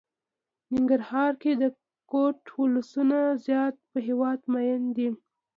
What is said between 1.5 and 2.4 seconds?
د کوټ